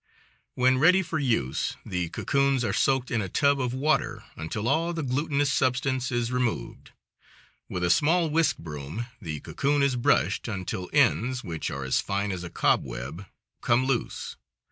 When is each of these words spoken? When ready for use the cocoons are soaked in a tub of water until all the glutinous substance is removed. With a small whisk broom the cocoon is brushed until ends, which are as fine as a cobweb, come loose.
When 0.55 0.79
ready 0.79 1.03
for 1.03 1.19
use 1.19 1.77
the 1.85 2.09
cocoons 2.09 2.65
are 2.65 2.73
soaked 2.73 3.11
in 3.11 3.21
a 3.21 3.29
tub 3.29 3.61
of 3.61 3.71
water 3.71 4.23
until 4.35 4.67
all 4.67 4.93
the 4.93 5.03
glutinous 5.03 5.53
substance 5.53 6.11
is 6.11 6.31
removed. 6.31 6.89
With 7.69 7.83
a 7.83 7.91
small 7.91 8.27
whisk 8.27 8.57
broom 8.57 9.05
the 9.21 9.39
cocoon 9.41 9.83
is 9.83 9.95
brushed 9.95 10.47
until 10.47 10.89
ends, 10.91 11.43
which 11.43 11.69
are 11.69 11.83
as 11.83 12.01
fine 12.01 12.31
as 12.31 12.43
a 12.43 12.49
cobweb, 12.49 13.27
come 13.61 13.85
loose. 13.85 14.37